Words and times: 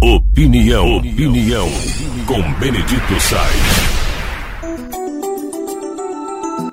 Opinião, 0.00 0.98
opinião, 0.98 1.68
com 2.24 2.40
Benedito 2.60 3.20
Sainz. 3.20 3.98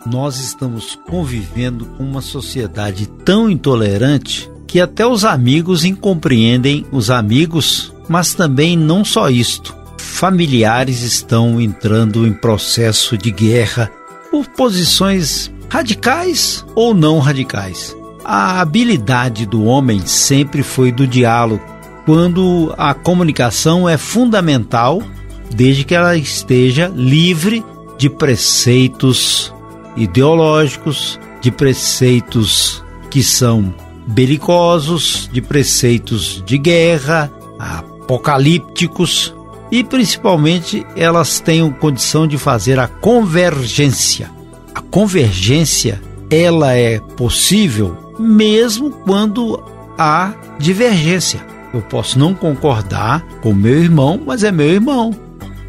Nós 0.06 0.40
estamos 0.40 0.96
convivendo 1.10 1.88
com 1.88 2.04
uma 2.04 2.22
sociedade 2.22 3.08
tão 3.08 3.50
intolerante 3.50 4.48
que 4.68 4.80
até 4.80 5.08
os 5.08 5.26
amigos 5.26 5.84
incompreendem 5.84 6.86
os 6.92 7.10
amigos, 7.10 7.92
mas 8.08 8.36
também 8.36 8.78
não 8.78 9.04
só 9.04 9.28
isto. 9.28 9.76
Familiares 9.98 11.02
estão 11.02 11.60
entrando 11.60 12.28
em 12.28 12.34
processo 12.34 13.18
de 13.18 13.32
guerra 13.32 13.92
por 14.30 14.48
posições 14.50 15.52
radicais 15.68 16.64
ou 16.76 16.94
não 16.94 17.18
radicais. 17.18 17.98
A 18.24 18.62
habilidade 18.62 19.46
do 19.48 19.64
homem 19.66 20.06
sempre 20.06 20.62
foi 20.62 20.92
do 20.92 21.08
diálogo, 21.08 21.75
quando 22.06 22.74
a 22.78 22.94
comunicação 22.94 23.90
é 23.90 23.98
fundamental, 23.98 25.02
desde 25.50 25.84
que 25.84 25.96
ela 25.96 26.16
esteja 26.16 26.92
livre 26.96 27.66
de 27.98 28.10
preceitos 28.10 29.54
ideológicos, 29.96 31.20
de 31.42 31.52
preceitos 31.52 32.84
que 33.10 33.24
são 33.24 33.74
belicosos, 34.08 35.30
de 35.32 35.42
preceitos 35.42 36.44
de 36.46 36.58
guerra, 36.58 37.32
apocalípticos 37.58 39.34
e 39.72 39.84
principalmente 39.84 40.86
elas 40.96 41.40
tenham 41.40 41.72
condição 41.72 42.28
de 42.28 42.38
fazer 42.38 42.80
a 42.80 42.88
convergência. 42.88 44.30
A 44.74 44.82
convergência 44.82 46.02
ela 46.30 46.74
é 46.74 47.00
possível 47.00 48.14
mesmo 48.20 48.92
quando 48.92 49.62
há 49.98 50.34
divergência. 50.60 51.55
Eu 51.76 51.82
posso 51.82 52.18
não 52.18 52.34
concordar 52.34 53.22
com 53.42 53.54
meu 53.54 53.78
irmão, 53.78 54.18
mas 54.26 54.46
é 54.46 54.52
meu 54.52 54.70
irmão. 54.70 55.14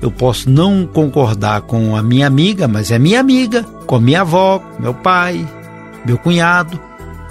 Eu 0.01 0.09
posso 0.09 0.49
não 0.49 0.87
concordar 0.87 1.63
com 1.63 1.97
a 1.97 2.03
minha 2.03 2.29
amiga, 2.29 2.69
mas 2.69 2.93
é 2.93 2.99
minha 2.99 3.19
amiga, 3.19 3.65
com 3.89 3.97
a 3.97 4.01
minha 4.01 4.21
avó, 4.21 4.63
meu 4.79 4.95
pai, 4.95 5.45
meu 6.07 6.17
cunhado. 6.17 6.79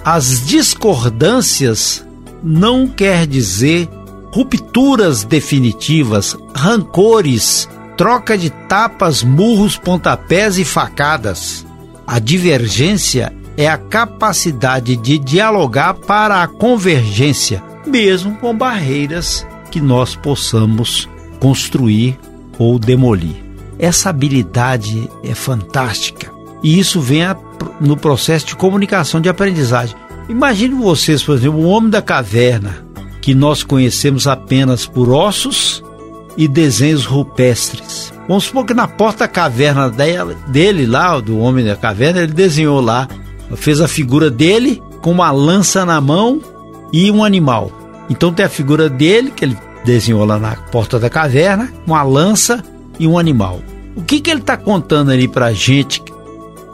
As 0.04 0.46
discordâncias 0.46 2.06
não 2.42 2.86
quer 2.86 3.26
dizer 3.26 3.88
rupturas 4.30 5.24
definitivas, 5.24 6.36
rancores, 6.54 7.66
troca 7.96 8.36
de 8.36 8.50
tapas, 8.50 9.22
murros, 9.22 9.78
pontapés 9.78 10.58
e 10.58 10.66
facadas. 10.66 11.64
A 12.06 12.18
divergência 12.18 13.32
é 13.56 13.66
a 13.66 13.78
capacidade 13.78 14.96
de 14.96 15.18
dialogar 15.18 15.94
para 15.94 16.42
a 16.42 16.46
convergência, 16.46 17.62
mesmo 17.86 18.36
com 18.36 18.56
barreiras 18.56 19.46
que 19.70 19.80
nós 19.80 20.14
possamos 20.14 21.08
construir 21.40 22.18
ou 22.58 22.78
demolir. 22.78 23.36
Essa 23.78 24.10
habilidade 24.10 25.08
é 25.22 25.34
fantástica 25.34 26.30
e 26.62 26.78
isso 26.78 27.00
vem 27.00 27.24
a, 27.24 27.36
no 27.80 27.96
processo 27.96 28.46
de 28.46 28.56
comunicação, 28.56 29.20
de 29.20 29.28
aprendizagem. 29.28 29.96
Imagine 30.28 30.74
vocês, 30.74 31.22
por 31.22 31.36
exemplo, 31.36 31.60
o 31.60 31.68
homem 31.68 31.90
da 31.90 32.02
caverna, 32.02 32.84
que 33.20 33.34
nós 33.34 33.62
conhecemos 33.62 34.26
apenas 34.26 34.86
por 34.86 35.10
ossos 35.10 35.82
e 36.36 36.48
desenhos 36.48 37.04
rupestres. 37.04 38.12
Vamos 38.28 38.44
supor 38.44 38.64
que 38.64 38.74
na 38.74 38.88
porta 38.88 39.20
da 39.20 39.28
caverna 39.28 39.88
dele, 40.48 40.86
lá, 40.86 41.18
do 41.20 41.38
homem 41.38 41.64
da 41.64 41.76
caverna, 41.76 42.20
ele 42.20 42.32
desenhou 42.32 42.80
lá, 42.80 43.08
fez 43.54 43.80
a 43.80 43.86
figura 43.86 44.30
dele 44.30 44.82
com 45.00 45.12
uma 45.12 45.30
lança 45.30 45.84
na 45.84 46.00
mão 46.00 46.40
e 46.92 47.10
um 47.10 47.24
animal. 47.24 47.70
Então 48.08 48.32
tem 48.32 48.46
a 48.46 48.48
figura 48.48 48.88
dele, 48.88 49.30
que 49.30 49.44
ele 49.44 49.56
desenhou 49.84 50.24
lá 50.24 50.38
na 50.38 50.56
porta 50.56 50.98
da 50.98 51.10
caverna, 51.10 51.72
uma 51.86 52.02
lança 52.02 52.62
e 52.98 53.06
um 53.06 53.18
animal. 53.18 53.60
O 53.96 54.02
que, 54.02 54.20
que 54.20 54.30
ele 54.30 54.40
está 54.40 54.56
contando 54.56 55.10
ali 55.10 55.26
para 55.26 55.46
a 55.46 55.52
gente 55.52 56.02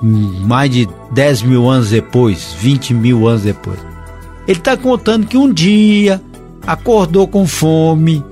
mais 0.03 0.71
de 0.71 0.89
10 1.13 1.43
mil 1.43 1.69
anos 1.69 1.91
depois, 1.91 2.55
20 2.59 2.95
mil 2.95 3.29
anos 3.29 3.43
depois? 3.43 3.79
Ele 4.47 4.59
está 4.59 4.77
contando 4.77 5.27
que 5.27 5.37
um 5.37 5.53
dia 5.53 6.21
acordou 6.67 7.29
com 7.29 7.47
fome 7.47 8.25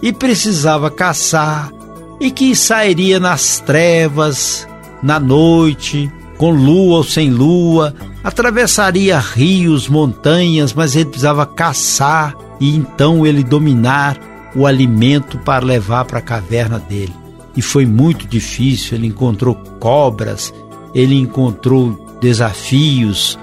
e 0.00 0.12
precisava 0.12 0.90
caçar 0.90 1.72
e 2.20 2.30
que 2.30 2.54
sairia 2.54 3.18
nas 3.18 3.58
trevas, 3.58 4.66
na 5.02 5.18
noite, 5.18 6.10
com 6.38 6.50
lua 6.50 6.98
ou 6.98 7.04
sem 7.04 7.30
lua, 7.30 7.94
atravessaria 8.26 9.20
rios, 9.20 9.88
montanhas, 9.88 10.74
mas 10.74 10.96
ele 10.96 11.04
precisava 11.04 11.46
caçar 11.46 12.34
e 12.58 12.74
então 12.74 13.24
ele 13.24 13.44
dominar 13.44 14.18
o 14.52 14.66
alimento 14.66 15.38
para 15.38 15.64
levar 15.64 16.04
para 16.06 16.18
a 16.18 16.22
caverna 16.22 16.76
dele. 16.76 17.14
E 17.56 17.62
foi 17.62 17.86
muito 17.86 18.26
difícil, 18.26 18.98
ele 18.98 19.06
encontrou 19.06 19.54
cobras, 19.78 20.52
ele 20.92 21.14
encontrou 21.14 22.18
desafios, 22.20 23.38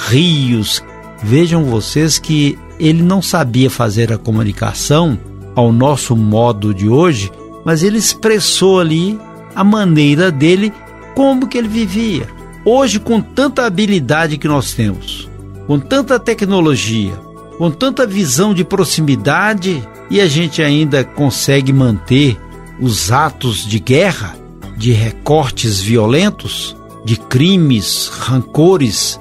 rios. 0.00 0.82
Vejam 1.22 1.62
vocês 1.66 2.18
que 2.18 2.58
ele 2.80 3.04
não 3.04 3.22
sabia 3.22 3.70
fazer 3.70 4.12
a 4.12 4.18
comunicação 4.18 5.16
ao 5.54 5.72
nosso 5.72 6.16
modo 6.16 6.74
de 6.74 6.88
hoje, 6.88 7.30
mas 7.64 7.84
ele 7.84 7.98
expressou 7.98 8.80
ali 8.80 9.16
a 9.54 9.62
maneira 9.62 10.32
dele 10.32 10.72
como 11.14 11.46
que 11.46 11.56
ele 11.56 11.68
vivia. 11.68 12.33
Hoje 12.64 12.98
com 12.98 13.20
tanta 13.20 13.66
habilidade 13.66 14.38
que 14.38 14.48
nós 14.48 14.72
temos, 14.72 15.28
com 15.66 15.78
tanta 15.78 16.18
tecnologia, 16.18 17.12
com 17.58 17.70
tanta 17.70 18.06
visão 18.06 18.54
de 18.54 18.64
proximidade 18.64 19.86
e 20.10 20.18
a 20.18 20.26
gente 20.26 20.62
ainda 20.62 21.04
consegue 21.04 21.74
manter 21.74 22.38
os 22.80 23.12
atos 23.12 23.66
de 23.66 23.78
guerra, 23.78 24.34
de 24.78 24.92
recortes 24.92 25.80
violentos, 25.80 26.74
de 27.04 27.16
crimes, 27.16 28.08
rancores, 28.08 29.20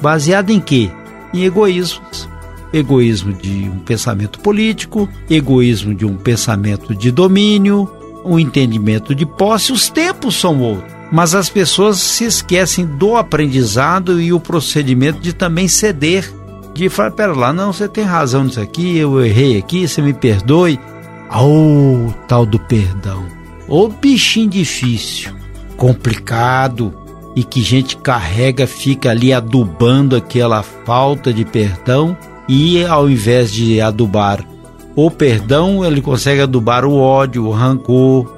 baseado 0.00 0.50
em 0.50 0.60
quê? 0.60 0.88
Em 1.34 1.42
egoísmos. 1.42 2.28
Egoísmo 2.72 3.32
de 3.32 3.68
um 3.68 3.80
pensamento 3.80 4.38
político, 4.38 5.08
egoísmo 5.28 5.92
de 5.92 6.06
um 6.06 6.16
pensamento 6.16 6.94
de 6.94 7.10
domínio, 7.10 7.90
um 8.24 8.38
entendimento 8.38 9.12
de 9.14 9.26
posse. 9.26 9.72
Os 9.72 9.88
tempos 9.88 10.36
são 10.36 10.60
outros, 10.60 10.95
mas 11.10 11.34
as 11.34 11.48
pessoas 11.48 11.98
se 11.98 12.24
esquecem 12.24 12.84
do 12.84 13.16
aprendizado 13.16 14.20
e 14.20 14.32
o 14.32 14.40
procedimento 14.40 15.20
de 15.20 15.32
também 15.32 15.68
ceder 15.68 16.32
de 16.74 16.88
falar, 16.90 17.10
pera 17.12 17.32
lá, 17.32 17.52
não, 17.52 17.72
você 17.72 17.88
tem 17.88 18.04
razão 18.04 18.44
nisso 18.44 18.60
aqui, 18.60 18.98
eu 18.98 19.24
errei 19.24 19.58
aqui, 19.58 19.88
você 19.88 20.02
me 20.02 20.12
perdoe. 20.12 20.78
Oh, 21.34 22.12
tal 22.28 22.44
do 22.44 22.58
perdão. 22.58 23.24
Ô 23.66 23.84
oh, 23.84 23.88
bichinho 23.88 24.50
difícil, 24.50 25.32
complicado 25.76 26.94
e 27.34 27.42
que 27.42 27.62
gente 27.62 27.96
carrega, 27.96 28.66
fica 28.66 29.10
ali 29.10 29.32
adubando 29.32 30.14
aquela 30.14 30.62
falta 30.62 31.32
de 31.32 31.44
perdão 31.44 32.16
e 32.48 32.84
ao 32.84 33.08
invés 33.10 33.50
de 33.52 33.80
adubar 33.80 34.46
o 34.94 35.10
perdão, 35.10 35.84
ele 35.84 36.00
consegue 36.00 36.40
adubar 36.40 36.86
o 36.86 36.96
ódio, 36.96 37.44
o 37.44 37.50
rancor. 37.50 38.35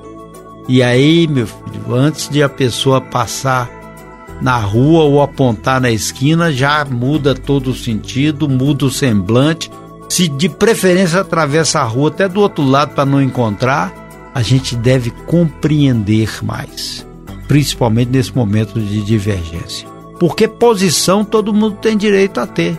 E 0.68 0.82
aí, 0.82 1.26
meu 1.26 1.46
filho, 1.46 1.94
antes 1.94 2.28
de 2.28 2.42
a 2.42 2.48
pessoa 2.48 3.00
passar 3.00 3.70
na 4.42 4.58
rua 4.58 5.04
ou 5.04 5.22
apontar 5.22 5.80
na 5.80 5.90
esquina, 5.90 6.52
já 6.52 6.84
muda 6.84 7.34
todo 7.34 7.70
o 7.70 7.74
sentido, 7.74 8.46
muda 8.48 8.84
o 8.84 8.90
semblante. 8.90 9.70
Se 10.10 10.28
de 10.28 10.48
preferência 10.48 11.20
atravessa 11.20 11.80
a 11.80 11.84
rua 11.84 12.10
até 12.10 12.28
do 12.28 12.40
outro 12.40 12.64
lado 12.64 12.94
para 12.94 13.06
não 13.06 13.22
encontrar, 13.22 13.92
a 14.34 14.42
gente 14.42 14.76
deve 14.76 15.10
compreender 15.10 16.44
mais, 16.44 17.06
principalmente 17.48 18.10
nesse 18.10 18.36
momento 18.36 18.78
de 18.78 19.02
divergência. 19.02 19.88
Porque 20.20 20.46
posição 20.46 21.24
todo 21.24 21.54
mundo 21.54 21.76
tem 21.80 21.96
direito 21.96 22.40
a 22.40 22.46
ter. 22.46 22.78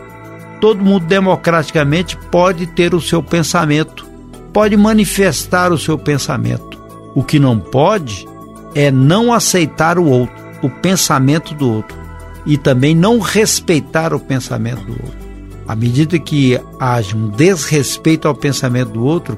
Todo 0.62 0.84
mundo 0.84 1.06
democraticamente 1.06 2.18
pode 2.32 2.68
ter 2.68 2.94
o 2.94 3.02
seu 3.02 3.24
pensamento, 3.24 4.06
pode 4.54 4.78
manifestar 4.78 5.72
o 5.72 5.78
seu 5.78 5.98
pensamento. 5.98 6.69
O 7.16 7.24
que 7.24 7.40
não 7.40 7.60
pode 7.60 8.28
é 8.76 8.92
não 8.92 9.34
aceitar 9.34 9.98
o 9.98 10.06
outro 10.06 10.50
o 10.62 10.70
pensamento 10.70 11.54
do 11.54 11.72
outro 11.72 11.98
e 12.46 12.58
também 12.58 12.96
não 12.96 13.20
respeitar 13.20 14.14
o 14.14 14.20
pensamento 14.20 14.84
do 14.84 14.94
outro. 14.94 15.20
À 15.68 15.76
medida 15.76 16.18
que 16.18 16.60
haja 16.80 17.16
um 17.16 17.30
desrespeito 17.30 18.28
ao 18.28 18.34
pensamento 18.34 18.92
do 18.92 19.04
outro, 19.04 19.38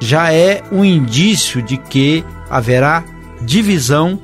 já 0.00 0.32
é 0.32 0.62
um 0.70 0.84
indício 0.84 1.60
de 1.60 1.76
que 1.76 2.24
haverá 2.48 3.04
divisão, 3.40 4.18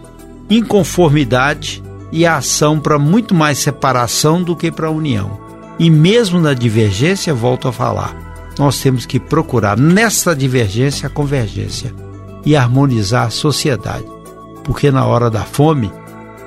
inconformidade 0.49 1.83
e 2.13 2.25
ação 2.25 2.79
para 2.79 2.99
muito 2.99 3.35
mais 3.35 3.59
separação 3.59 4.43
do 4.43 4.55
que 4.55 4.71
para 4.71 4.91
união. 4.91 5.39
E 5.79 5.91
mesmo 5.91 6.41
na 6.41 6.55
divergência, 6.55 7.35
volto 7.35 7.69
a 7.69 7.73
falar, 7.73 8.53
nós 8.59 8.81
temos 8.81 9.05
que 9.05 9.19
procurar 9.19 9.77
nessa 9.77 10.35
divergência 10.35 11.07
a 11.07 11.11
convergência 11.11 11.93
e 12.45 12.57
harmonizar 12.57 13.27
a 13.27 13.31
sociedade. 13.31 14.07
Porque 14.65 14.91
na 14.91 15.05
hora 15.07 15.31
da 15.31 15.43
fome, 15.43 15.91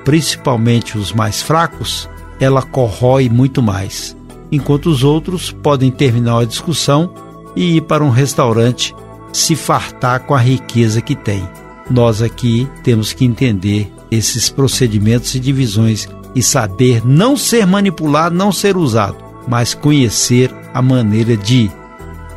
principalmente 0.03 0.97
os 0.97 1.11
mais 1.11 1.41
fracos, 1.41 2.09
ela 2.39 2.61
corrói 2.61 3.29
muito 3.29 3.61
mais, 3.61 4.15
enquanto 4.51 4.87
os 4.87 5.03
outros 5.03 5.51
podem 5.51 5.91
terminar 5.91 6.39
a 6.39 6.45
discussão 6.45 7.13
e 7.55 7.77
ir 7.77 7.81
para 7.81 8.03
um 8.03 8.09
restaurante 8.09 8.95
se 9.31 9.55
fartar 9.55 10.21
com 10.21 10.33
a 10.33 10.39
riqueza 10.39 11.01
que 11.01 11.15
tem. 11.15 11.47
Nós 11.89 12.21
aqui 12.21 12.67
temos 12.83 13.13
que 13.13 13.25
entender 13.25 13.91
esses 14.09 14.49
procedimentos 14.49 15.35
e 15.35 15.39
divisões 15.39 16.07
e 16.33 16.41
saber 16.41 17.05
não 17.05 17.35
ser 17.35 17.65
manipulado, 17.65 18.35
não 18.35 18.51
ser 18.51 18.77
usado, 18.77 19.17
mas 19.47 19.73
conhecer 19.73 20.53
a 20.73 20.81
maneira 20.81 21.35
de 21.35 21.69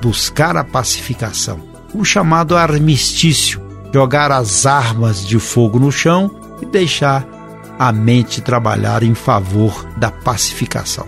buscar 0.03 0.57
a 0.57 0.65
pacificação. 0.65 1.74
O 1.95 2.05
chamado 2.05 2.57
armistício, 2.57 3.63
jogar 3.93 4.33
as 4.33 4.67
armas 4.67 5.25
de 5.25 5.39
fogo 5.39 5.79
no 5.79 5.93
chão 5.93 6.31
e 6.61 6.67
deixar 6.67 7.25
a 7.79 7.93
mente 7.93 8.41
trabalhar 8.41 9.03
em 9.03 9.15
favor 9.15 9.87
da 9.97 10.11
pacificação. 10.11 11.07